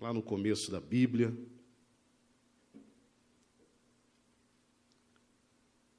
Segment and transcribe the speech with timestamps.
[0.00, 1.30] lá no começo da Bíblia.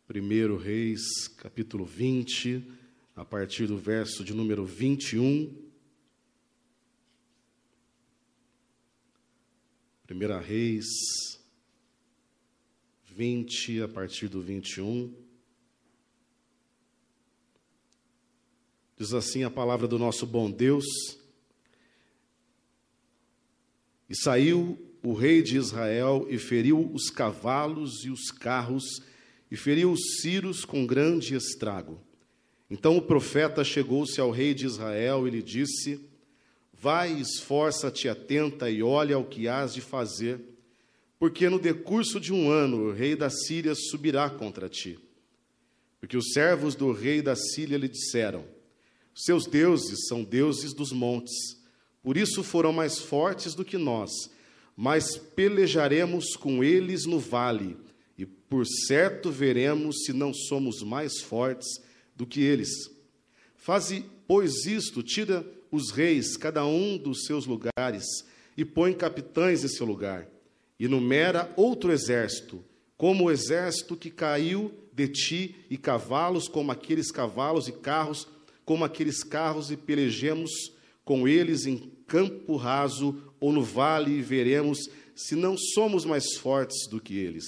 [0.07, 2.67] Primeiro Reis, capítulo 20,
[3.15, 5.55] a partir do verso de número 21.
[10.07, 10.87] Primeira Reis
[13.05, 15.13] 20, a partir do 21.
[18.97, 21.20] Diz assim a palavra do nosso bom Deus.
[24.11, 29.01] E saiu o rei de Israel e feriu os cavalos e os carros,
[29.49, 31.97] e feriu os ciros com grande estrago.
[32.69, 36.01] Então o profeta chegou-se ao rei de Israel e lhe disse:
[36.73, 40.41] Vai, esforça-te, atenta e olha ao que hás de fazer,
[41.17, 44.99] porque no decurso de um ano o rei da Síria subirá contra ti.
[46.01, 48.43] Porque os servos do rei da Síria lhe disseram:
[49.15, 51.60] Seus deuses são deuses dos montes,
[52.03, 54.11] por isso foram mais fortes do que nós,
[54.75, 57.77] mas pelejaremos com eles no vale,
[58.17, 61.67] e por certo veremos se não somos mais fortes
[62.15, 62.69] do que eles.
[63.55, 68.05] Faze, pois, isto, tira os reis, cada um dos seus lugares,
[68.57, 70.27] e põe capitães em seu lugar,
[70.79, 72.63] e numera outro exército,
[72.97, 78.27] como o exército que caiu de ti, e cavalos como aqueles cavalos, e carros
[78.65, 80.51] como aqueles carros, e pelejemos
[81.03, 86.85] com eles em campo raso ou no vale, e veremos se não somos mais fortes
[86.89, 87.45] do que eles.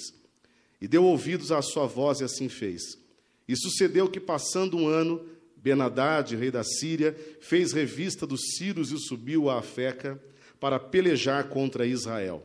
[0.79, 2.97] E deu ouvidos à sua voz, e assim fez.
[3.45, 5.21] E sucedeu que, passando um ano,
[5.57, 10.21] Benadad, rei da Síria, fez revista dos Círios e subiu a Afeca
[10.61, 12.41] para pelejar contra Israel.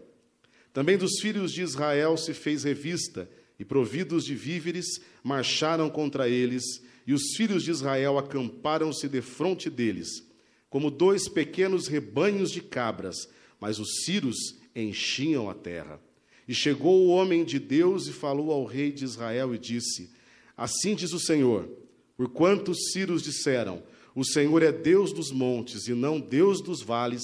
[0.72, 3.30] Também dos filhos de Israel se fez revista,
[3.60, 6.64] e providos de víveres, marcharam contra eles,
[7.06, 10.27] e os filhos de Israel acamparam-se defronte deles,
[10.70, 13.28] como dois pequenos rebanhos de cabras,
[13.60, 16.00] mas os Círios enchiam a terra.
[16.46, 20.10] E chegou o homem de Deus e falou ao rei de Israel e disse:
[20.56, 21.68] Assim diz o Senhor:
[22.16, 23.82] Porquanto os Círios disseram:
[24.14, 27.22] O Senhor é Deus dos montes e não Deus dos vales,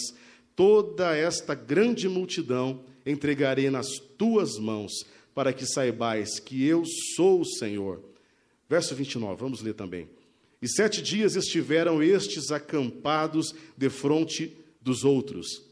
[0.55, 4.93] toda esta grande multidão entregarei nas tuas mãos,
[5.35, 6.85] para que saibais que eu
[7.17, 8.01] sou o Senhor.
[8.69, 10.09] Verso 29, vamos ler também.
[10.65, 15.63] E sete dias estiveram estes acampados defronte dos outros.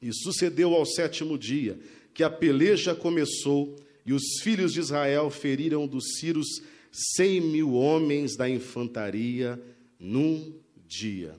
[0.00, 1.76] E sucedeu ao sétimo dia
[2.14, 3.74] que a peleja começou,
[4.06, 6.62] e os filhos de Israel feriram dos Círios
[6.92, 9.60] cem mil homens da infantaria
[9.98, 10.54] num
[10.86, 11.34] dia.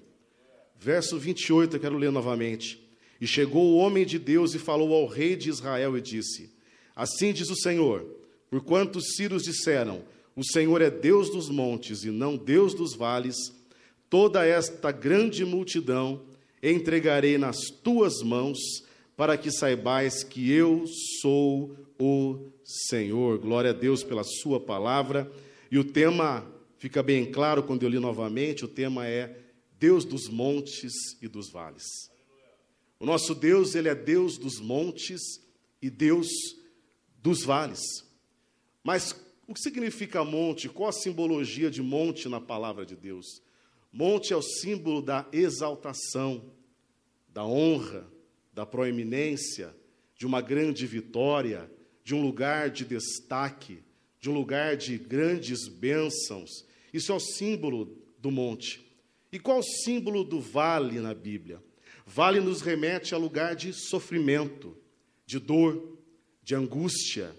[0.77, 2.85] Verso 28, eu quero ler novamente.
[3.21, 6.49] E chegou o homem de Deus e falou ao rei de Israel e disse:
[6.93, 8.05] Assim diz o Senhor:
[8.49, 10.03] Porquanto os sírios disseram:
[10.39, 13.35] O Senhor é Deus dos montes e não Deus dos vales,
[14.09, 16.21] toda esta grande multidão
[16.63, 18.57] entregarei nas tuas mãos,
[19.17, 20.85] para que saibais que eu
[21.21, 23.37] sou o Senhor.
[23.37, 25.29] Glória a Deus pela Sua palavra.
[25.69, 29.41] E o tema fica bem claro quando eu li novamente: o tema é
[29.77, 31.83] Deus dos montes e dos vales.
[32.97, 35.19] O nosso Deus, ele é Deus dos montes
[35.81, 36.29] e Deus
[37.21, 37.81] dos vales.
[38.81, 39.13] Mas
[39.49, 40.69] o que significa monte?
[40.69, 43.41] Qual a simbologia de monte na palavra de Deus?
[43.91, 46.53] Monte é o símbolo da exaltação,
[47.27, 48.07] da honra,
[48.53, 49.75] da proeminência,
[50.15, 51.67] de uma grande vitória,
[52.03, 53.79] de um lugar de destaque,
[54.19, 56.63] de um lugar de grandes bênçãos.
[56.93, 58.85] Isso é o símbolo do monte.
[59.31, 61.59] E qual o símbolo do vale na Bíblia?
[62.05, 64.77] Vale nos remete a lugar de sofrimento,
[65.25, 65.97] de dor,
[66.43, 67.35] de angústia,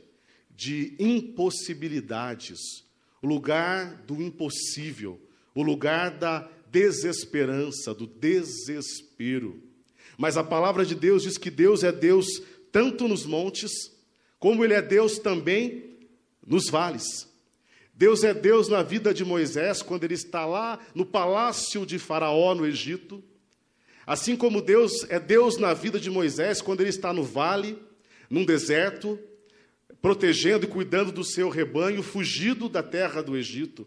[0.60, 2.84] de impossibilidades,
[3.22, 5.19] o lugar do impossível,
[5.54, 9.59] o lugar da desesperança, do desespero.
[10.19, 13.72] Mas a palavra de Deus diz que Deus é Deus tanto nos montes,
[14.38, 15.97] como Ele é Deus também
[16.47, 17.26] nos vales.
[17.94, 22.54] Deus é Deus na vida de Moisés, quando ele está lá no palácio de Faraó,
[22.54, 23.25] no Egito.
[24.06, 27.79] Assim como Deus é Deus na vida de Moisés, quando ele está no vale,
[28.29, 29.19] num deserto,
[30.00, 33.87] protegendo e cuidando do seu rebanho, fugido da terra do Egito.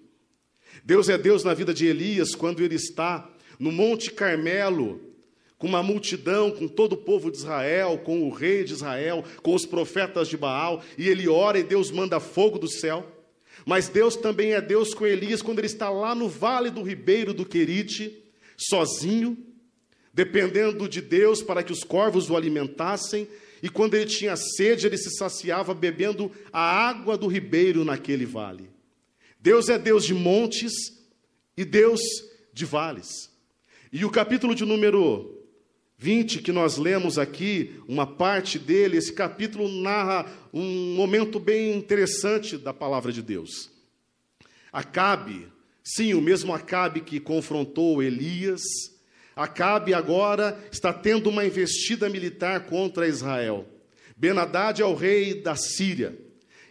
[0.84, 3.30] Deus é Deus na vida de Elias, quando ele está
[3.60, 5.02] no Monte Carmelo,
[5.58, 9.56] com uma multidão, com todo o povo de Israel, com o rei de Israel, com
[9.56, 13.10] os profetas de Baal, e ele ora e Deus manda fogo do céu.
[13.66, 17.34] Mas Deus também é Deus com Elias quando ele está lá no vale do ribeiro
[17.34, 18.24] do Querite,
[18.58, 19.38] sozinho,
[20.14, 23.28] dependendo de Deus para que os corvos o alimentassem,
[23.64, 28.70] e quando ele tinha sede, ele se saciava bebendo a água do ribeiro naquele vale.
[29.40, 30.74] Deus é Deus de montes
[31.56, 32.02] e Deus
[32.52, 33.32] de vales.
[33.90, 35.42] E o capítulo de número
[35.98, 42.58] 20 que nós lemos aqui, uma parte dele, esse capítulo narra um momento bem interessante
[42.58, 43.72] da palavra de Deus.
[44.74, 45.48] Acabe,
[45.82, 48.62] sim, o mesmo Acabe que confrontou Elias,
[49.36, 53.68] Acabe agora está tendo uma investida militar contra Israel.
[54.16, 56.18] Benadad é o rei da Síria.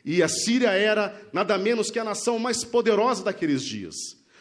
[0.04, 3.94] E a Síria era nada menos que a nação mais poderosa daqueles dias,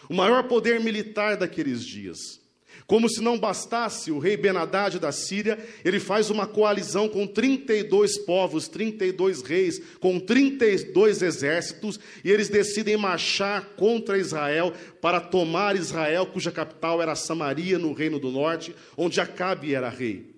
[0.09, 2.40] o maior poder militar daqueles dias.
[2.91, 8.17] Como se não bastasse o rei Benadad da Síria, ele faz uma coalizão com 32
[8.17, 16.25] povos, 32 reis, com 32 exércitos, e eles decidem marchar contra Israel para tomar Israel,
[16.25, 20.35] cuja capital era Samaria, no Reino do Norte, onde Acabe era rei.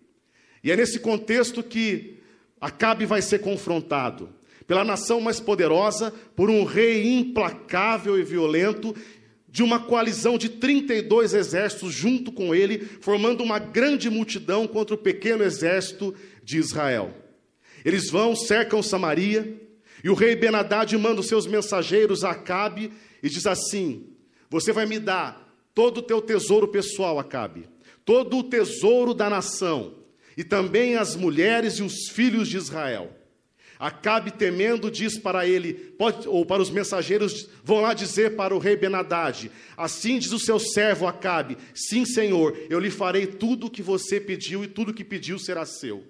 [0.64, 2.20] E é nesse contexto que
[2.62, 4.30] Acabe vai ser confrontado
[4.68, 8.96] pela nação mais poderosa, por um rei implacável e violento,
[9.54, 14.98] de uma coalizão de 32 exércitos junto com ele, formando uma grande multidão contra o
[14.98, 17.14] pequeno exército de Israel.
[17.86, 19.62] Eles vão, cercam Samaria,
[20.04, 22.92] e o rei Benadad manda os seus mensageiros a Acabe
[23.22, 24.08] e diz assim:
[24.50, 27.70] Você vai me dar todo o teu tesouro pessoal, Acabe,
[28.04, 30.00] todo o tesouro da nação,
[30.36, 33.16] e também as mulheres e os filhos de Israel.
[33.80, 38.60] Acabe temendo, diz para ele, pode, ou para os mensageiros, vão lá dizer para o
[38.60, 43.70] rei Benadad: Assim diz o seu servo Acabe: Sim, senhor, eu lhe farei tudo o
[43.70, 46.04] que você pediu, e tudo o que pediu será seu.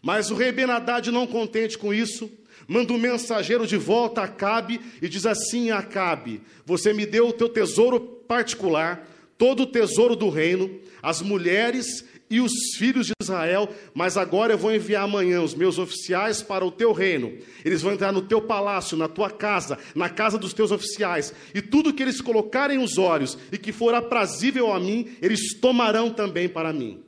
[0.00, 2.30] Mas o rei Benadad, não contente com isso,
[2.68, 7.32] manda um mensageiro de volta a Acabe e diz assim Acabe: Você me deu o
[7.32, 13.68] teu tesouro particular, todo o tesouro do reino, as mulheres e os filhos de Israel,
[13.94, 17.32] mas agora eu vou enviar amanhã os meus oficiais para o teu reino.
[17.64, 21.60] Eles vão entrar no teu palácio, na tua casa, na casa dos teus oficiais, e
[21.60, 26.48] tudo que eles colocarem os olhos e que for aprazível a mim, eles tomarão também
[26.48, 27.02] para mim.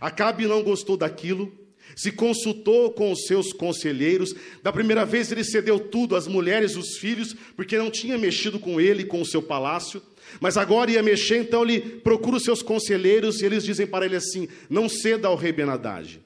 [0.00, 1.52] Acabe não gostou daquilo,
[1.98, 4.32] se consultou com os seus conselheiros.
[4.62, 8.80] Da primeira vez ele cedeu tudo, as mulheres, os filhos, porque não tinha mexido com
[8.80, 10.00] ele, com o seu palácio.
[10.40, 14.14] Mas agora ia mexer, então ele procura os seus conselheiros e eles dizem para ele
[14.14, 16.20] assim: não ceda ao rei Benadad,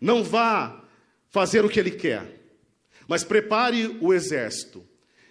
[0.00, 0.84] não vá
[1.28, 2.40] fazer o que ele quer,
[3.08, 4.86] mas prepare o exército.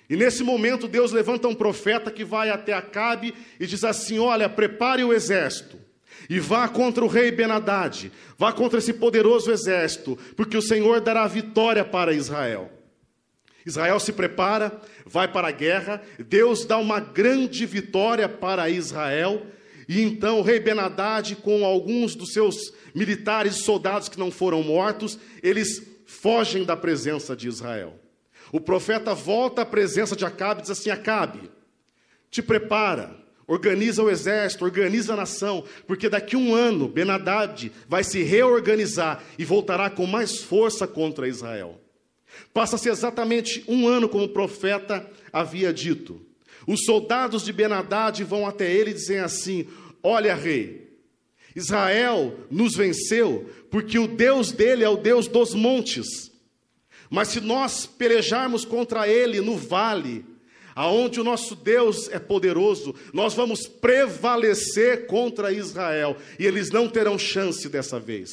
[0.09, 4.50] E nesse momento Deus levanta um profeta que vai até Acabe e diz assim: Olha,
[4.50, 5.87] prepare o exército
[6.29, 11.27] e vá contra o rei Benadad, vá contra esse poderoso exército, porque o Senhor dará
[11.27, 12.71] vitória para Israel.
[13.65, 19.45] Israel se prepara, vai para a guerra, Deus dá uma grande vitória para Israel,
[19.88, 24.63] e então o rei Benadad, com alguns dos seus militares e soldados que não foram
[24.63, 27.94] mortos, eles fogem da presença de Israel.
[28.51, 31.50] O profeta volta à presença de Acabe e diz assim: Acabe,
[32.29, 33.15] te prepara,
[33.47, 39.23] organiza o exército, organiza a nação, porque daqui a um ano Benadad vai se reorganizar
[39.39, 41.79] e voltará com mais força contra Israel.
[42.53, 46.21] Passa-se exatamente um ano como o profeta havia dito.
[46.67, 49.65] Os soldados de Benadad vão até ele e dizem assim:
[50.03, 50.88] Olha, rei,
[51.55, 56.31] Israel nos venceu porque o Deus dele é o Deus dos montes.
[57.09, 60.25] Mas se nós pelejarmos contra ele no vale,
[60.77, 67.18] aonde o nosso Deus é poderoso, nós vamos prevalecer contra Israel e eles não terão
[67.18, 68.29] chance dessa vez.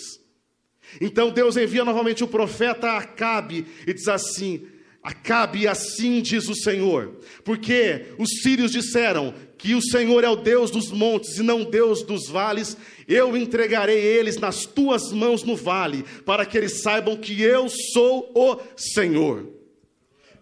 [1.00, 4.66] Então Deus envia novamente o profeta Acabe e diz assim:
[5.02, 10.70] Acabe, assim diz o Senhor, porque os sírios disseram que o Senhor é o Deus
[10.70, 12.76] dos montes e não Deus dos vales,
[13.08, 18.30] eu entregarei eles nas tuas mãos no vale, para que eles saibam que eu sou
[18.34, 19.48] o Senhor.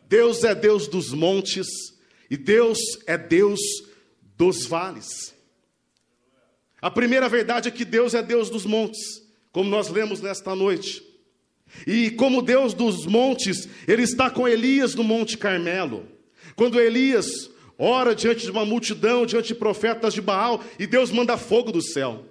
[0.08, 1.91] Deus é Deus dos montes
[2.32, 3.60] e Deus é Deus
[4.38, 5.34] dos vales.
[6.80, 9.22] A primeira verdade é que Deus é Deus dos montes
[9.52, 11.02] como nós lemos nesta noite.
[11.86, 16.08] E como Deus dos montes, Ele está com Elias no Monte Carmelo.
[16.56, 21.36] Quando Elias ora diante de uma multidão, diante de profetas de Baal, e Deus manda
[21.36, 22.24] fogo do céu.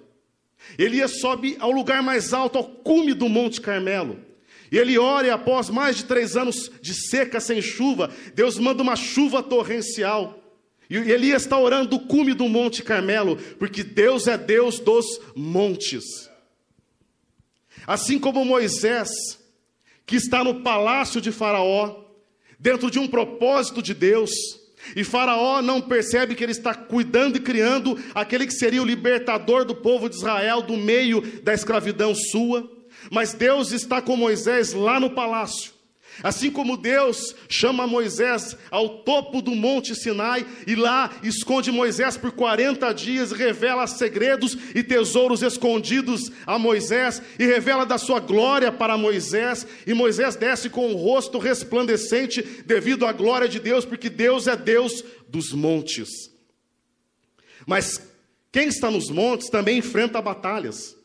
[0.76, 4.18] Elias sobe ao lugar mais alto, ao cume do Monte Carmelo.
[4.72, 8.82] E ele ora, e após mais de três anos de seca sem chuva, Deus manda
[8.82, 10.42] uma chuva torrencial.
[10.88, 15.04] E Elias está orando do cume do Monte Carmelo, porque Deus é Deus dos
[15.36, 16.04] montes.
[17.86, 19.10] Assim como Moisés,
[20.06, 22.04] que está no palácio de Faraó,
[22.58, 24.30] dentro de um propósito de Deus,
[24.96, 29.66] e Faraó não percebe que ele está cuidando e criando aquele que seria o libertador
[29.66, 32.81] do povo de Israel do meio da escravidão sua,
[33.12, 35.70] mas Deus está com Moisés lá no palácio.
[36.22, 42.32] Assim como Deus chama Moisés ao topo do Monte Sinai e lá esconde Moisés por
[42.32, 48.96] 40 dias, revela segredos e tesouros escondidos a Moisés e revela da sua glória para
[48.96, 54.46] Moisés, e Moisés desce com o rosto resplandecente devido à glória de Deus, porque Deus
[54.46, 56.08] é Deus dos montes.
[57.66, 58.00] Mas
[58.50, 61.01] quem está nos montes também enfrenta batalhas.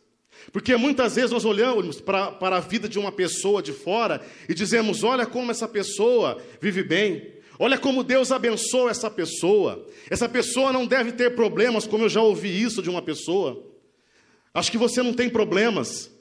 [0.52, 4.54] Porque muitas vezes nós olhamos para, para a vida de uma pessoa de fora e
[4.54, 9.86] dizemos: olha como essa pessoa vive bem, olha como Deus abençoa essa pessoa.
[10.10, 13.64] Essa pessoa não deve ter problemas, como eu já ouvi isso de uma pessoa.
[14.54, 16.12] Acho que você não tem problemas.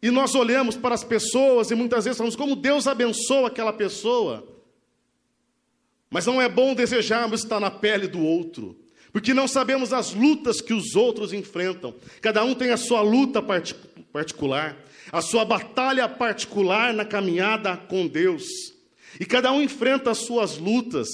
[0.00, 4.46] E nós olhamos para as pessoas e muitas vezes falamos como Deus abençoa aquela pessoa.
[6.08, 8.76] Mas não é bom desejarmos estar na pele do outro
[9.12, 11.94] porque não sabemos as lutas que os outros enfrentam.
[12.20, 13.42] Cada um tem a sua luta
[14.12, 14.76] particular,
[15.10, 18.44] a sua batalha particular na caminhada com Deus.
[19.18, 21.08] E cada um enfrenta as suas lutas.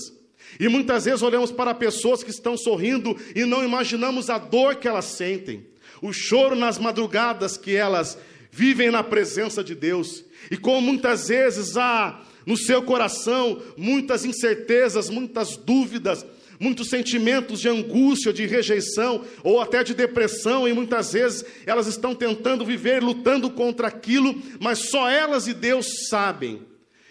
[0.58, 4.86] E muitas vezes olhamos para pessoas que estão sorrindo e não imaginamos a dor que
[4.86, 5.66] elas sentem,
[6.00, 8.18] o choro nas madrugadas que elas
[8.50, 10.24] vivem na presença de Deus.
[10.50, 16.24] E como muitas vezes há no seu coração muitas incertezas, muitas dúvidas,
[16.64, 22.14] muitos sentimentos de angústia, de rejeição ou até de depressão, e muitas vezes elas estão
[22.14, 26.62] tentando viver, lutando contra aquilo, mas só elas e Deus sabem.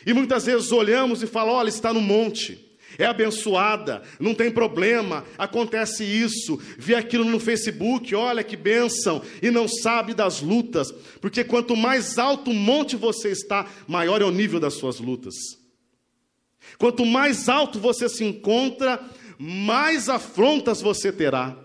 [0.06, 2.74] E muitas vezes olhamos e falamos: olha, está no monte.
[2.98, 9.50] É abençoada, não tem problema, acontece isso, vê aquilo no Facebook, olha que bênção, e
[9.50, 14.30] não sabe das lutas, porque quanto mais alto o monte você está, maior é o
[14.30, 15.34] nível das suas lutas.
[16.78, 19.00] Quanto mais alto você se encontra,
[19.38, 21.58] mais afrontas você terá.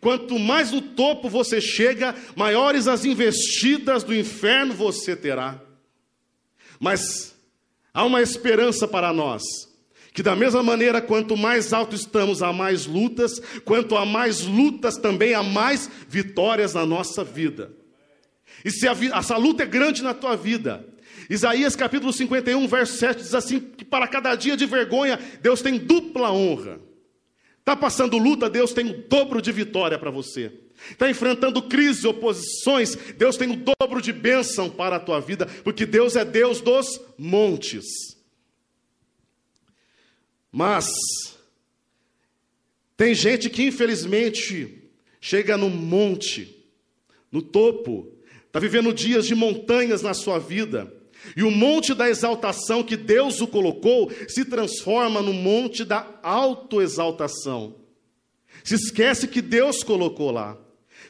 [0.00, 5.60] Quanto mais no topo você chega, maiores as investidas do inferno você terá.
[6.78, 7.34] Mas
[7.92, 9.42] há uma esperança para nós,
[10.12, 14.96] que da mesma maneira, quanto mais alto estamos, há mais lutas, quanto há mais lutas,
[14.96, 17.72] também há mais vitórias na nossa vida.
[18.64, 20.86] E se a, essa luta é grande na tua vida,
[21.28, 25.78] Isaías capítulo 51, verso 7 diz assim: que para cada dia de vergonha, Deus tem
[25.78, 26.80] dupla honra.
[27.64, 30.52] Está passando luta, Deus tem o dobro de vitória para você.
[30.90, 35.86] Está enfrentando crises, oposições, Deus tem o dobro de bênção para a tua vida, porque
[35.86, 37.86] Deus é Deus dos montes.
[40.52, 40.92] Mas
[42.98, 46.66] tem gente que infelizmente chega no monte,
[47.32, 48.12] no topo,
[48.46, 50.92] está vivendo dias de montanhas na sua vida,
[51.36, 57.76] e o monte da exaltação que Deus o colocou se transforma no monte da autoexaltação.
[58.62, 60.56] Se esquece que Deus colocou lá.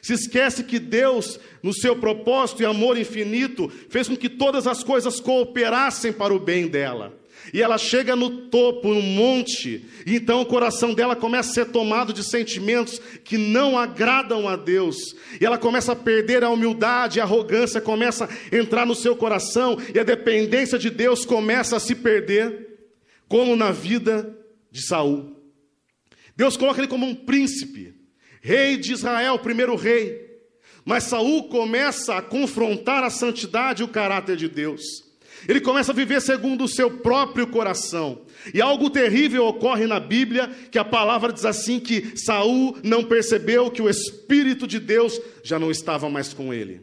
[0.01, 4.83] Se esquece que Deus, no seu propósito e amor infinito, fez com que todas as
[4.83, 7.17] coisas cooperassem para o bem dela.
[7.53, 11.71] E ela chega no topo, no monte, e então o coração dela começa a ser
[11.71, 15.15] tomado de sentimentos que não agradam a Deus.
[15.39, 19.77] E ela começa a perder a humildade, a arrogância começa a entrar no seu coração,
[19.93, 22.79] e a dependência de Deus começa a se perder,
[23.27, 24.35] como na vida
[24.71, 25.35] de Saul.
[26.35, 27.93] Deus coloca ele como um príncipe,
[28.41, 30.25] rei de Israel, primeiro rei.
[30.83, 35.04] Mas Saul começa a confrontar a santidade e o caráter de Deus.
[35.47, 38.21] Ele começa a viver segundo o seu próprio coração.
[38.53, 43.69] E algo terrível ocorre na Bíblia, que a palavra diz assim que Saul não percebeu
[43.69, 46.81] que o espírito de Deus já não estava mais com ele.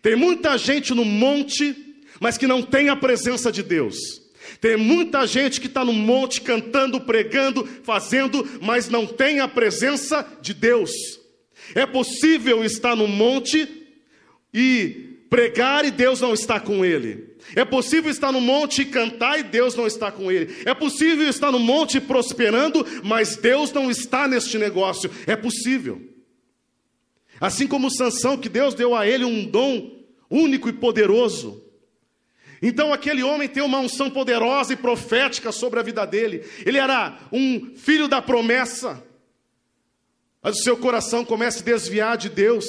[0.00, 1.74] Tem muita gente no monte,
[2.20, 3.96] mas que não tem a presença de Deus.
[4.60, 10.26] Tem muita gente que está no monte cantando, pregando, fazendo, mas não tem a presença
[10.40, 10.90] de Deus.
[11.74, 13.66] É possível estar no monte
[14.52, 17.33] e pregar e Deus não está com ele.
[17.56, 20.54] É possível estar no monte e cantar e Deus não está com ele.
[20.64, 25.10] É possível estar no monte prosperando, mas Deus não está neste negócio.
[25.26, 26.00] É possível.
[27.40, 31.62] Assim como Sansão, que Deus deu a ele um dom único e poderoso.
[32.62, 36.44] Então aquele homem tem uma unção poderosa e profética sobre a vida dele.
[36.64, 39.02] Ele era um filho da promessa.
[40.42, 42.64] Mas o seu coração começa a desviar de Deus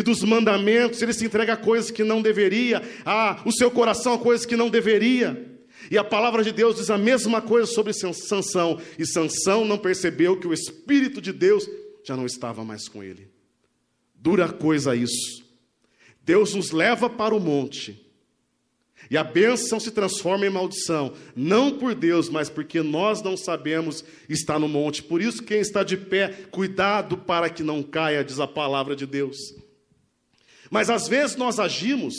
[0.00, 4.14] e dos mandamentos, ele se entrega a coisas que não deveria, a o seu coração
[4.14, 5.48] a coisas que não deveria.
[5.90, 10.38] E a palavra de Deus diz a mesma coisa sobre Sansão, e Sansão não percebeu
[10.38, 11.68] que o espírito de Deus
[12.04, 13.28] já não estava mais com ele.
[14.14, 15.44] Dura coisa isso.
[16.22, 18.06] Deus nos leva para o monte.
[19.10, 24.04] E a bênção se transforma em maldição, não por Deus, mas porque nós não sabemos
[24.28, 25.02] estar no monte.
[25.02, 29.06] Por isso, quem está de pé, cuidado para que não caia, diz a palavra de
[29.06, 29.36] Deus.
[30.70, 32.14] Mas às vezes nós agimos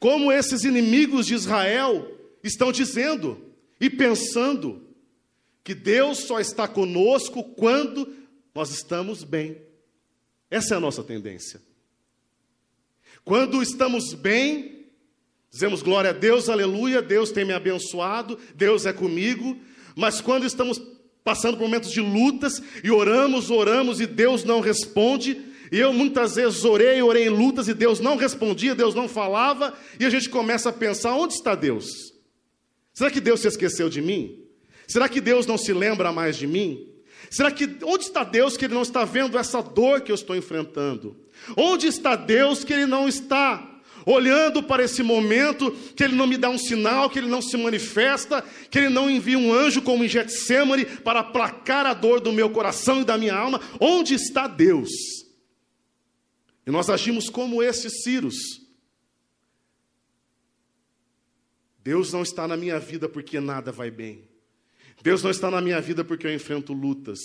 [0.00, 2.10] como esses inimigos de Israel
[2.42, 4.82] estão dizendo e pensando
[5.62, 8.12] que Deus só está conosco quando
[8.54, 9.60] nós estamos bem.
[10.50, 11.60] Essa é a nossa tendência.
[13.24, 14.86] Quando estamos bem,
[15.50, 19.58] dizemos glória a Deus, aleluia, Deus tem me abençoado, Deus é comigo,
[19.96, 20.80] mas quando estamos
[21.22, 26.64] passando por momentos de lutas e oramos, oramos e Deus não responde, eu muitas vezes
[26.64, 30.68] orei, orei em lutas e Deus não respondia, Deus não falava, e a gente começa
[30.68, 31.86] a pensar: onde está Deus?
[32.92, 34.44] Será que Deus se esqueceu de mim?
[34.86, 36.88] Será que Deus não se lembra mais de mim?
[37.30, 40.36] Será que onde está Deus que ele não está vendo essa dor que eu estou
[40.36, 41.16] enfrentando?
[41.56, 43.70] Onde está Deus que ele não está
[44.06, 47.56] olhando para esse momento, que ele não me dá um sinal, que ele não se
[47.56, 52.32] manifesta, que ele não envia um anjo como em Getsemane para aplacar a dor do
[52.32, 53.60] meu coração e da minha alma?
[53.80, 55.23] Onde está Deus?
[56.66, 58.36] E nós agimos como esses Círios.
[61.78, 64.26] Deus não está na minha vida porque nada vai bem.
[65.02, 67.18] Deus não está na minha vida porque eu enfrento lutas.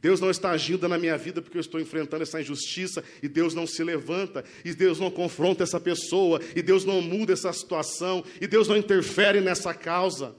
[0.00, 3.52] Deus não está agindo na minha vida porque eu estou enfrentando essa injustiça e Deus
[3.52, 8.24] não se levanta, e Deus não confronta essa pessoa, e Deus não muda essa situação,
[8.40, 10.34] e Deus não interfere nessa causa.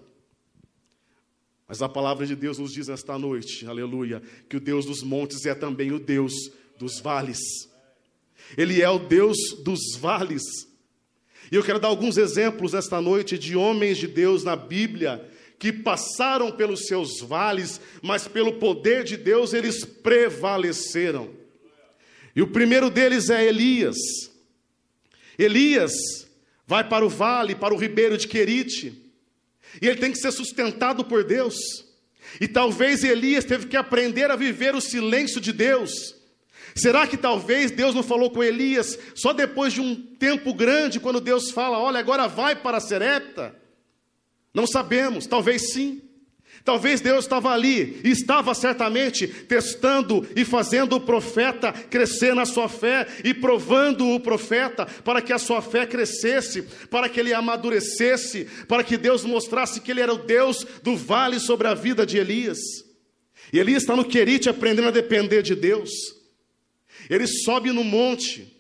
[1.68, 5.46] Mas a palavra de Deus nos diz esta noite, aleluia, que o Deus dos montes
[5.46, 6.34] é também o Deus
[6.80, 7.40] dos vales.
[8.56, 10.44] Ele é o Deus dos vales.
[11.52, 15.28] E eu quero dar alguns exemplos esta noite de homens de Deus na Bíblia
[15.60, 21.32] que passaram pelos seus vales, mas pelo poder de Deus eles prevaleceram.
[22.36, 23.98] E o primeiro deles é Elias.
[25.38, 25.92] Elias
[26.68, 29.12] vai para o vale, para o ribeiro de Querite,
[29.82, 31.56] e ele tem que ser sustentado por Deus.
[32.42, 36.17] E talvez Elias teve que aprender a viver o silêncio de Deus.
[36.78, 41.20] Será que talvez Deus não falou com Elias só depois de um tempo grande, quando
[41.20, 43.56] Deus fala: Olha, agora vai para Serepta?
[44.54, 46.02] Não sabemos, talvez sim.
[46.64, 53.08] Talvez Deus estava ali estava certamente testando e fazendo o profeta crescer na sua fé
[53.24, 58.84] e provando o profeta para que a sua fé crescesse, para que ele amadurecesse, para
[58.84, 62.60] que Deus mostrasse que ele era o Deus do vale sobre a vida de Elias.
[63.54, 66.17] E Elias está no Querite aprendendo a depender de Deus.
[67.10, 68.58] Ele sobe no monte.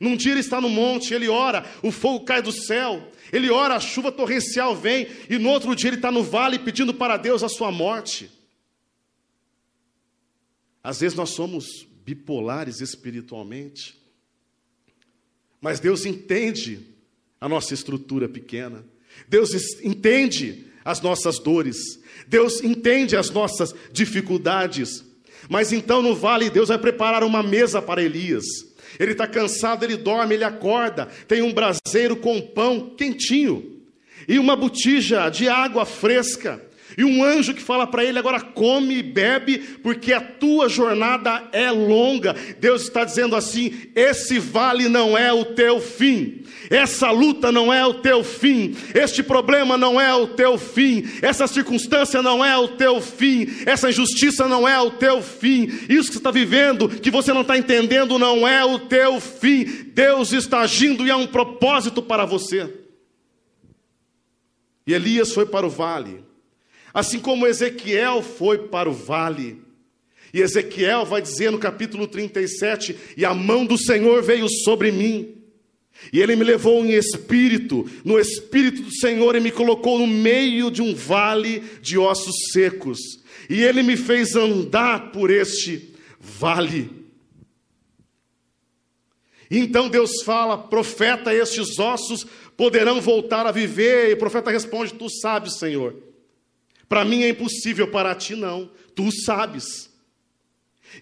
[0.00, 3.76] Num dia ele está no monte, ele ora, o fogo cai do céu, ele ora,
[3.76, 7.42] a chuva torrencial vem, e no outro dia ele está no vale pedindo para Deus
[7.42, 8.30] a sua morte.
[10.84, 13.98] Às vezes nós somos bipolares espiritualmente,
[15.60, 16.86] mas Deus entende
[17.40, 18.84] a nossa estrutura pequena,
[19.26, 25.05] Deus entende as nossas dores, Deus entende as nossas dificuldades.
[25.48, 28.44] Mas então no vale Deus vai preparar uma mesa para Elias.
[28.98, 33.76] Ele está cansado, ele dorme, ele acorda, tem um braseiro com pão quentinho
[34.28, 36.60] e uma botija de água fresca.
[36.96, 41.46] E um anjo que fala para ele: agora come e bebe, porque a tua jornada
[41.52, 42.34] é longa.
[42.58, 47.84] Deus está dizendo assim: esse vale não é o teu fim, essa luta não é
[47.84, 52.68] o teu fim, este problema não é o teu fim, essa circunstância não é o
[52.68, 57.10] teu fim, essa injustiça não é o teu fim, isso que você está vivendo, que
[57.10, 59.64] você não está entendendo, não é o teu fim.
[59.92, 62.72] Deus está agindo e há um propósito para você.
[64.86, 66.24] E Elias foi para o vale.
[66.96, 69.60] Assim como Ezequiel foi para o vale.
[70.32, 75.34] E Ezequiel vai dizer no capítulo 37: E a mão do Senhor veio sobre mim.
[76.10, 80.70] E ele me levou em espírito, no espírito do Senhor, e me colocou no meio
[80.70, 82.98] de um vale de ossos secos.
[83.50, 86.90] E ele me fez andar por este vale.
[89.50, 94.08] Então Deus fala: profeta, estes ossos poderão voltar a viver.
[94.08, 96.06] E o profeta responde: Tu sabes, Senhor.
[96.88, 98.70] Para mim é impossível, para ti não.
[98.94, 99.90] Tu sabes.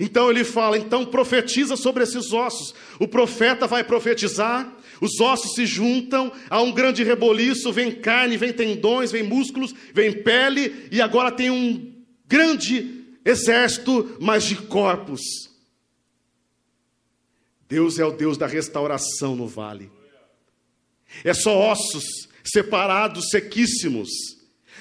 [0.00, 2.74] Então ele fala: então profetiza sobre esses ossos.
[2.98, 8.52] O profeta vai profetizar, os ossos se juntam, há um grande reboliço, vem carne, vem
[8.52, 11.92] tendões, vem músculos, vem pele, e agora tem um
[12.26, 15.20] grande exército, mas de corpos.
[17.68, 19.90] Deus é o Deus da restauração no vale.
[21.22, 22.04] É só ossos
[22.44, 24.10] separados, sequíssimos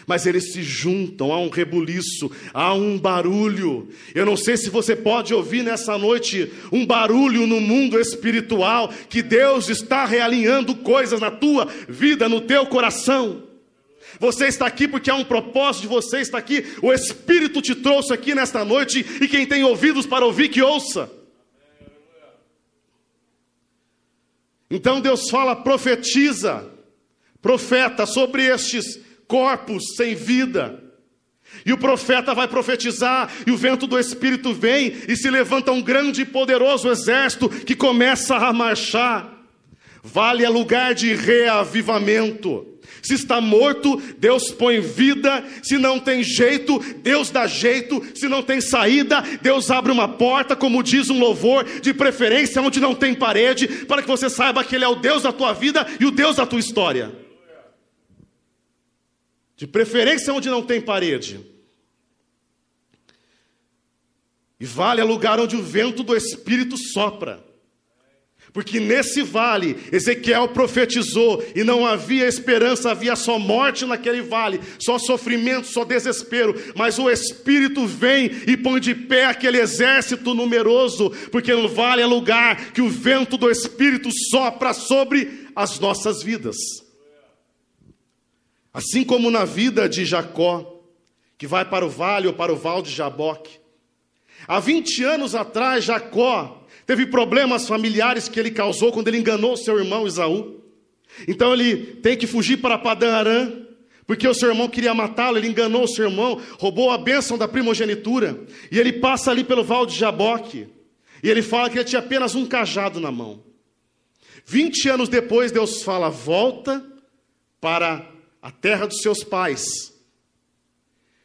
[0.06, 3.88] mas eles se juntam, há um rebuliço, há um barulho.
[4.13, 9.22] Eu não sei se você pode ouvir nessa noite um barulho no mundo espiritual, que
[9.22, 13.44] Deus está realinhando coisas na tua vida, no teu coração.
[14.20, 16.66] Você está aqui porque há um propósito de você estar aqui.
[16.82, 21.10] O Espírito te trouxe aqui nesta noite e quem tem ouvidos para ouvir, que ouça.
[24.70, 26.68] Então Deus fala, profetiza,
[27.42, 29.00] profeta sobre estes
[29.34, 30.80] corpos sem vida.
[31.65, 35.82] E o profeta vai profetizar, e o vento do Espírito vem, e se levanta um
[35.82, 39.34] grande e poderoso exército que começa a marchar.
[40.04, 42.67] Vale é lugar de reavivamento.
[43.02, 45.43] Se está morto, Deus põe vida.
[45.63, 48.04] Se não tem jeito, Deus dá jeito.
[48.13, 52.80] Se não tem saída, Deus abre uma porta, como diz um louvor, de preferência onde
[52.80, 55.88] não tem parede, para que você saiba que Ele é o Deus da tua vida
[56.00, 57.23] e o Deus da tua história.
[59.63, 61.39] De preferência onde não tem parede.
[64.60, 67.41] E vale é lugar onde o vento do Espírito sopra.
[68.52, 74.99] Porque nesse vale, Ezequiel profetizou e não havia esperança, havia só morte naquele vale, só
[74.99, 76.62] sofrimento, só desespero.
[76.76, 82.06] Mas o Espírito vem e põe de pé aquele exército numeroso, porque no vale é
[82.06, 86.83] lugar que o vento do Espírito sopra sobre as nossas vidas.
[88.74, 90.82] Assim como na vida de Jacó,
[91.38, 93.60] que vai para o vale ou para o val de Jaboque.
[94.48, 99.80] Há 20 anos atrás, Jacó Teve problemas familiares que ele causou quando ele enganou seu
[99.80, 100.62] irmão Isaú.
[101.28, 103.52] Então ele tem que fugir para Padã Arã,
[104.06, 107.48] porque o seu irmão queria matá-lo, ele enganou o seu irmão, roubou a bênção da
[107.48, 110.68] primogenitura, e ele passa ali pelo val de Jaboque,
[111.22, 113.44] e ele fala que ele tinha apenas um cajado na mão.
[114.46, 116.84] Vinte anos depois, Deus fala: volta
[117.62, 118.06] para
[118.43, 119.63] a terra dos seus pais.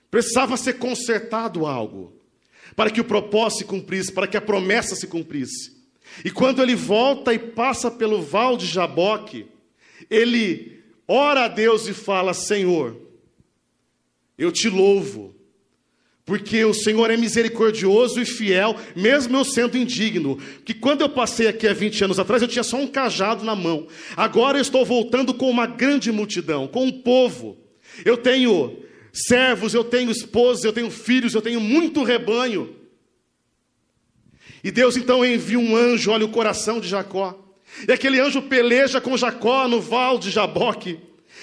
[0.08, 2.16] Precisava ser consertado algo
[2.76, 5.76] para que o propósito se cumprisse, para que a promessa se cumprisse.
[6.24, 9.48] E quando ele volta e passa pelo val de Jaboque,
[10.08, 12.96] ele ora a Deus e fala: Senhor,
[14.38, 15.34] eu te louvo,
[16.28, 20.38] porque o Senhor é misericordioso e fiel, mesmo eu sendo indigno.
[20.62, 23.56] Que quando eu passei aqui há 20 anos atrás, eu tinha só um cajado na
[23.56, 23.86] mão.
[24.14, 27.56] Agora eu estou voltando com uma grande multidão, com um povo.
[28.04, 28.76] Eu tenho
[29.10, 32.76] servos, eu tenho esposas, eu tenho filhos, eu tenho muito rebanho.
[34.62, 37.42] E Deus então envia um anjo, olha o coração de Jacó.
[37.88, 41.00] E aquele anjo peleja com Jacó no val de Jaboque.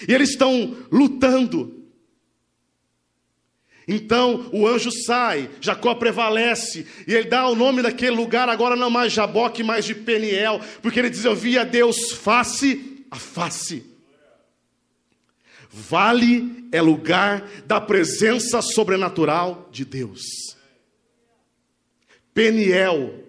[0.07, 1.74] E eles estão lutando.
[3.87, 8.89] Então o anjo sai, Jacó prevalece, e ele dá o nome daquele lugar agora não
[8.89, 13.83] mais Jaboque, mas de Peniel, porque ele diz: Eu via Deus face a face.
[15.69, 20.21] Vale é lugar da presença sobrenatural de Deus.
[22.33, 23.23] Peniel,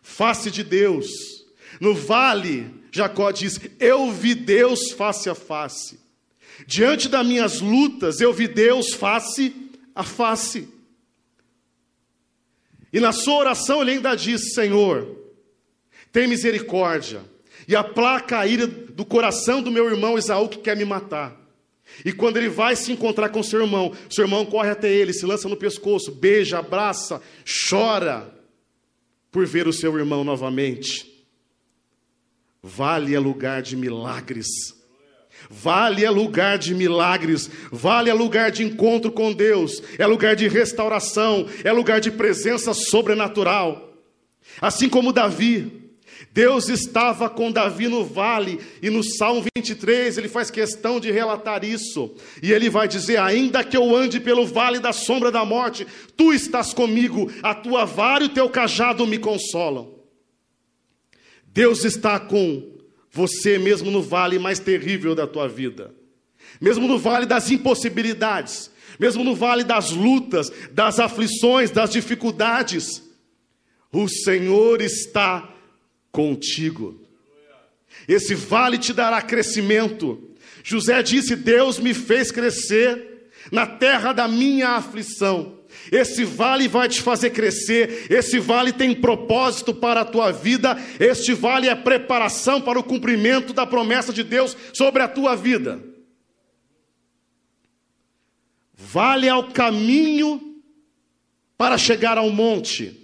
[0.00, 1.06] face de Deus.
[1.80, 5.98] No vale, Jacó diz: Eu vi Deus face a face.
[6.66, 9.63] Diante das minhas lutas, eu vi Deus face a
[10.02, 10.68] face.
[12.92, 15.16] E na sua oração ele ainda diz: Senhor,
[16.10, 17.22] tem misericórdia
[17.66, 21.40] e aplaca a ira do coração do meu irmão Esaú que quer me matar.
[22.04, 25.26] E quando ele vai se encontrar com seu irmão, seu irmão corre até ele, se
[25.26, 27.22] lança no pescoço, beija, abraça,
[27.68, 28.32] chora
[29.30, 31.26] por ver o seu irmão novamente.
[32.62, 34.46] Vale é lugar de milagres.
[35.50, 40.48] Vale é lugar de milagres, vale é lugar de encontro com Deus, é lugar de
[40.48, 43.94] restauração, é lugar de presença sobrenatural.
[44.60, 45.84] Assim como Davi,
[46.32, 51.64] Deus estava com Davi no vale, e no Salmo 23 ele faz questão de relatar
[51.64, 52.14] isso.
[52.42, 56.32] E ele vai dizer: Ainda que eu ande pelo vale da sombra da morte, tu
[56.32, 59.94] estás comigo, a tua vara e o teu cajado me consolam.
[61.46, 62.73] Deus está com
[63.14, 65.94] você mesmo no vale mais terrível da tua vida,
[66.60, 73.02] mesmo no vale das impossibilidades, mesmo no vale das lutas, das aflições, das dificuldades.
[73.92, 75.54] O Senhor está
[76.10, 77.00] contigo.
[78.08, 80.30] Esse vale te dará crescimento.
[80.64, 85.60] José disse: Deus me fez crescer na terra da minha aflição.
[85.90, 91.32] Esse vale vai te fazer crescer, esse vale tem propósito para a tua vida, este
[91.32, 95.82] vale é preparação para o cumprimento da promessa de Deus sobre a tua vida.
[98.74, 100.62] Vale é o caminho
[101.56, 103.00] para chegar ao monte.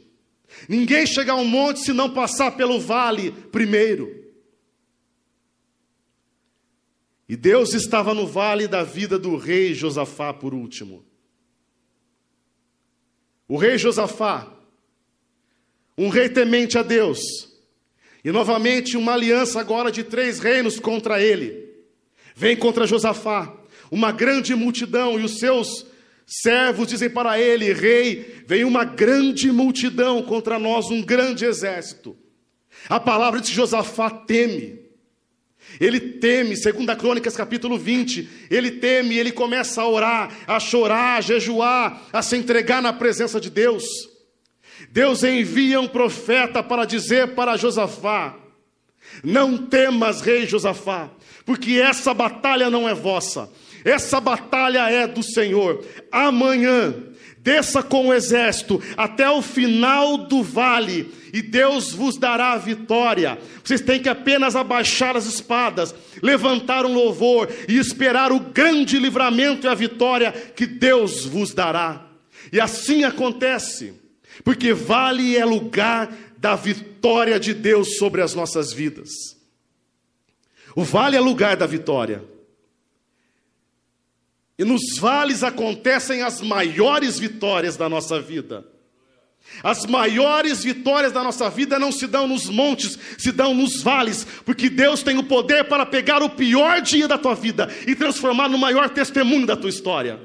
[0.68, 4.20] Ninguém chega ao monte se não passar pelo vale primeiro.
[7.28, 11.09] E Deus estava no vale da vida do rei Josafá por último.
[13.50, 14.46] O rei Josafá,
[15.98, 17.18] um rei temente a Deus,
[18.24, 21.68] e novamente uma aliança agora de três reinos contra ele.
[22.32, 23.52] Vem contra Josafá,
[23.90, 25.90] uma grande multidão e os seus
[26.30, 32.16] Servos dizem para ele: Rei, vem uma grande multidão contra nós, um grande exército.
[32.88, 34.79] A palavra de Josafá teme.
[35.80, 41.18] Ele teme, segundo a Crônicas capítulo 20, ele teme, ele começa a orar, a chorar,
[41.18, 43.84] a jejuar, a se entregar na presença de Deus.
[44.90, 48.36] Deus envia um profeta para dizer para Josafá:
[49.22, 51.10] Não temas, rei Josafá,
[51.44, 53.50] porque essa batalha não é vossa,
[53.84, 55.84] essa batalha é do Senhor.
[56.10, 56.94] Amanhã
[57.42, 63.38] desça com o exército até o final do vale, e Deus vos dará a vitória.
[63.62, 69.66] Vocês têm que apenas abaixar as espadas, levantar um louvor e esperar o grande livramento
[69.66, 72.06] e a vitória que Deus vos dará.
[72.52, 73.94] E assim acontece,
[74.42, 79.10] porque vale é lugar da vitória de Deus sobre as nossas vidas.
[80.74, 82.24] O vale é lugar da vitória.
[84.60, 88.62] E nos vales acontecem as maiores vitórias da nossa vida.
[89.62, 94.26] As maiores vitórias da nossa vida não se dão nos montes, se dão nos vales,
[94.44, 98.50] porque Deus tem o poder para pegar o pior dia da tua vida e transformar
[98.50, 100.20] no maior testemunho da tua história.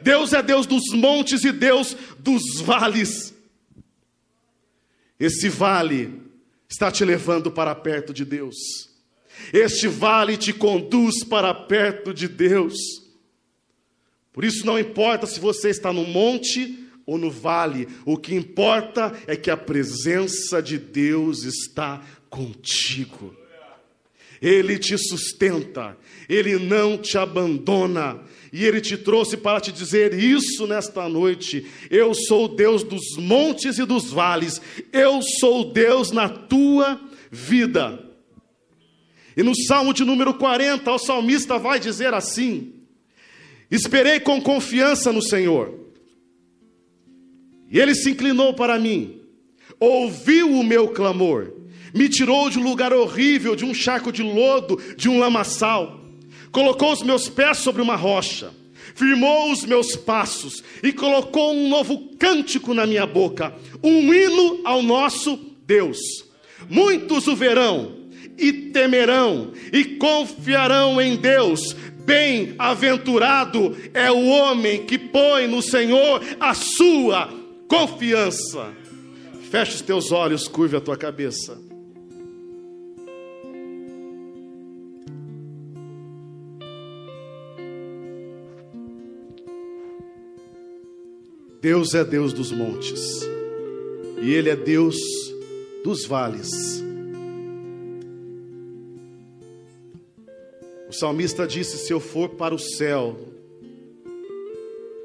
[0.00, 3.34] Deus é Deus dos montes e Deus dos vales.
[5.20, 6.22] Esse vale
[6.66, 8.56] está te levando para perto de Deus.
[9.52, 13.07] Este vale te conduz para perto de Deus.
[14.38, 19.12] Por isso não importa se você está no monte ou no vale, o que importa
[19.26, 23.34] é que a presença de Deus está contigo.
[24.40, 25.98] Ele te sustenta,
[26.28, 28.20] ele não te abandona.
[28.52, 31.66] E ele te trouxe para te dizer isso nesta noite.
[31.90, 34.62] Eu sou o Deus dos montes e dos vales.
[34.92, 38.06] Eu sou Deus na tua vida.
[39.36, 42.77] E no Salmo de número 40, o salmista vai dizer assim:
[43.70, 45.74] Esperei com confiança no Senhor.
[47.70, 49.20] E ele se inclinou para mim,
[49.78, 51.52] ouviu o meu clamor,
[51.94, 56.00] me tirou de um lugar horrível, de um charco de lodo, de um lamaçal,
[56.50, 58.52] colocou os meus pés sobre uma rocha,
[58.94, 64.82] firmou os meus passos e colocou um novo cântico na minha boca, um hino ao
[64.82, 65.98] nosso Deus.
[66.70, 67.96] Muitos o verão
[68.38, 71.76] e temerão e confiarão em Deus
[72.08, 77.28] Bem-aventurado é o homem que põe no Senhor a sua
[77.68, 78.72] confiança.
[79.50, 81.60] Feche os teus olhos, curve a tua cabeça.
[91.60, 93.20] Deus é Deus dos montes,
[94.22, 94.96] e Ele é Deus
[95.84, 96.87] dos vales.
[100.88, 103.18] O salmista disse: Se eu for para o céu,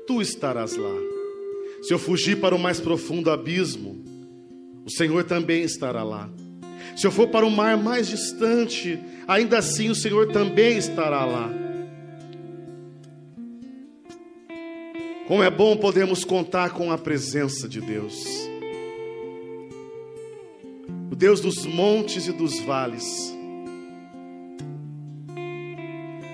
[0.08, 0.96] tu estarás lá.
[1.82, 4.02] Se eu fugir para o mais profundo abismo,
[4.86, 6.30] o Senhor também estará lá.
[6.96, 11.52] Se eu for para o mar mais distante, ainda assim o Senhor também estará lá.
[15.28, 18.26] Como é bom podermos contar com a presença de Deus,
[21.12, 23.34] o Deus dos montes e dos vales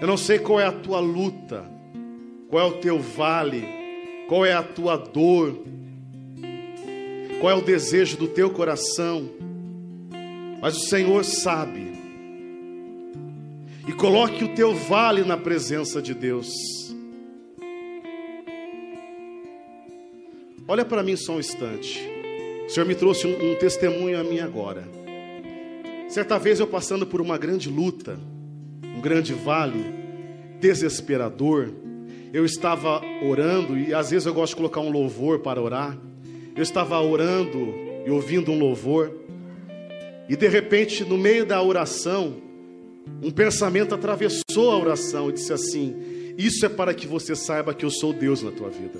[0.02, 1.66] eu não sei qual é a tua luta,
[2.50, 3.66] qual é o teu vale,
[4.28, 5.60] qual é a tua dor,
[7.42, 9.30] qual é o desejo do teu coração,
[10.62, 11.90] mas o Senhor sabe.
[13.88, 16.50] E coloque o teu vale na presença de Deus.
[20.68, 22.00] Olha para mim só um instante.
[22.68, 24.88] O Senhor me trouxe um, um testemunho a mim agora.
[26.08, 28.20] Certa vez eu passando por uma grande luta,
[29.00, 29.86] um grande vale
[30.60, 31.70] desesperador.
[32.34, 35.98] Eu estava orando e às vezes eu gosto de colocar um louvor para orar.
[36.54, 37.74] Eu estava orando
[38.06, 39.16] e ouvindo um louvor.
[40.28, 42.36] E de repente, no meio da oração,
[43.24, 45.96] um pensamento atravessou a oração e disse assim:
[46.38, 49.00] Isso é para que você saiba que eu sou Deus na tua vida.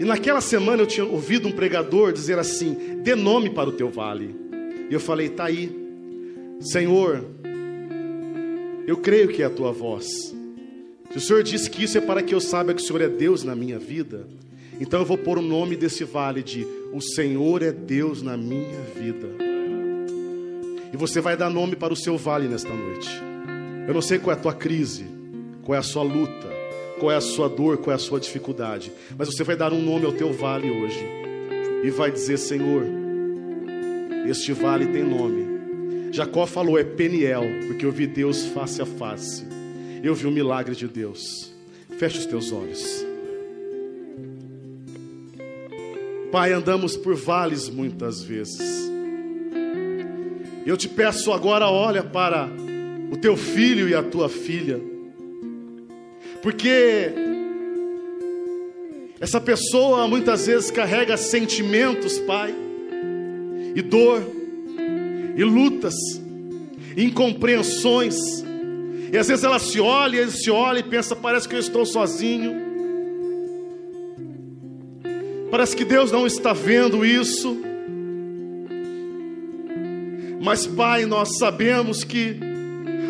[0.00, 3.90] E naquela semana eu tinha ouvido um pregador dizer assim: Dê nome para o teu
[3.90, 4.34] vale.
[4.90, 5.83] E eu falei: Tá aí,
[6.60, 7.24] Senhor,
[8.86, 10.34] eu creio que é a tua voz.
[11.10, 13.08] Se o Senhor disse que isso é para que eu saiba que o Senhor é
[13.08, 14.26] Deus na minha vida,
[14.80, 18.80] então eu vou pôr o nome desse vale de O Senhor é Deus na minha
[18.96, 19.28] vida.
[20.92, 23.10] E você vai dar nome para o seu vale nesta noite.
[23.86, 25.04] Eu não sei qual é a tua crise,
[25.62, 26.48] qual é a sua luta,
[26.98, 29.82] qual é a sua dor, qual é a sua dificuldade, mas você vai dar um
[29.82, 31.04] nome ao teu vale hoje
[31.82, 32.84] e vai dizer: Senhor,
[34.26, 35.43] este vale tem nome
[36.14, 39.44] Jacó falou: é Peniel, porque eu vi Deus face a face.
[40.00, 41.52] Eu vi o milagre de Deus.
[41.98, 43.04] Feche os teus olhos.
[46.30, 48.62] Pai, andamos por vales muitas vezes.
[50.64, 52.48] Eu te peço agora, olha para
[53.10, 54.80] o teu filho e a tua filha,
[56.42, 57.12] porque
[59.20, 62.54] essa pessoa muitas vezes carrega sentimentos, Pai,
[63.74, 64.43] e dor,
[65.36, 65.94] e lutas,
[66.96, 68.16] incompreensões,
[69.12, 71.86] e às vezes ela se olha, ele se olha e pensa: parece que eu estou
[71.86, 72.52] sozinho,
[75.50, 77.56] parece que Deus não está vendo isso.
[80.42, 82.36] Mas, Pai, nós sabemos que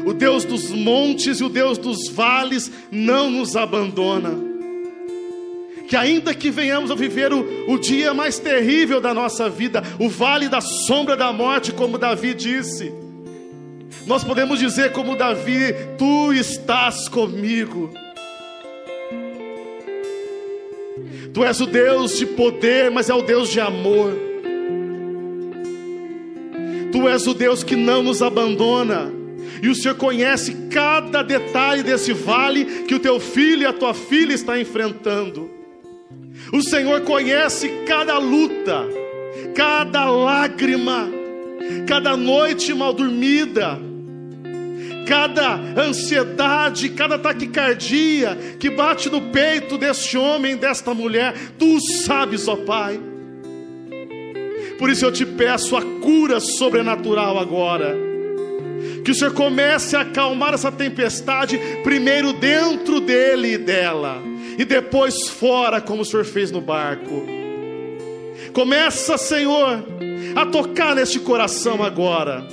[0.07, 4.44] o Deus dos montes e o Deus dos vales não nos abandona.
[5.95, 10.09] Que ainda que venhamos a viver o, o dia mais terrível da nossa vida, o
[10.09, 12.93] vale da sombra da morte, como Davi disse,
[14.05, 17.95] nós podemos dizer, como Davi: Tu estás comigo.
[21.33, 24.15] Tu és o Deus de poder, mas é o Deus de amor.
[26.91, 29.13] Tu és o Deus que não nos abandona.
[29.63, 33.95] E o Senhor conhece cada detalhe desse vale que o teu filho e a tua
[33.95, 35.63] filha está enfrentando.
[36.55, 38.87] O Senhor conhece cada luta,
[39.57, 41.11] cada lágrima,
[41.85, 43.77] cada noite mal dormida,
[45.05, 51.35] cada ansiedade, cada taquicardia que bate no peito deste homem, desta mulher.
[51.59, 53.01] Tu sabes, ó Pai.
[54.79, 57.97] Por isso eu te peço a cura sobrenatural agora.
[59.05, 64.23] Que o Senhor comece a acalmar essa tempestade, primeiro dentro dele e dela,
[64.59, 67.27] e depois fora, como o Senhor fez no barco.
[68.53, 69.85] Começa, Senhor,
[70.37, 72.47] a tocar neste coração agora.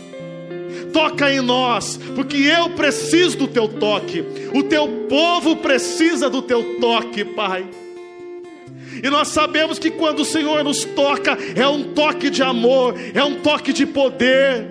[0.91, 6.79] Toca em nós, porque eu preciso do teu toque, o teu povo precisa do teu
[6.79, 7.65] toque, Pai.
[9.03, 13.23] E nós sabemos que quando o Senhor nos toca, é um toque de amor, é
[13.23, 14.67] um toque de poder,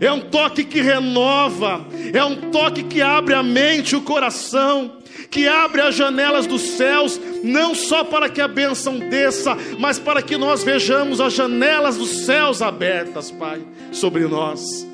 [0.00, 4.98] é um toque que renova, é um toque que abre a mente, o coração,
[5.30, 10.22] que abre as janelas dos céus, não só para que a bênção desça, mas para
[10.22, 13.60] que nós vejamos as janelas dos céus abertas, Pai,
[13.92, 14.86] sobre nós.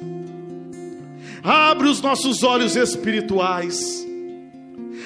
[1.42, 4.07] Abre os nossos olhos espirituais.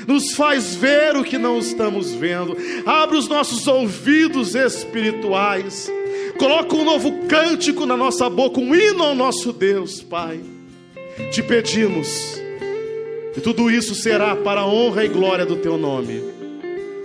[0.07, 5.91] Nos faz ver o que não estamos vendo, abre os nossos ouvidos espirituais,
[6.39, 10.41] coloca um novo cântico na nossa boca, um hino ao nosso Deus, Pai.
[11.31, 12.41] Te pedimos,
[13.37, 16.21] e tudo isso será para a honra e glória do Teu nome.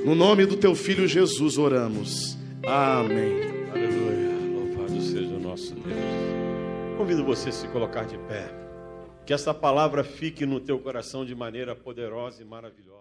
[0.06, 2.38] No nome do Teu Filho Jesus oramos.
[2.66, 3.34] Amém.
[3.72, 4.30] Aleluia.
[4.54, 6.00] Louvado seja o nosso Deus.
[6.98, 8.50] Convido você a se colocar de pé.
[9.26, 12.99] Que essa palavra fique no teu coração de maneira poderosa e maravilhosa.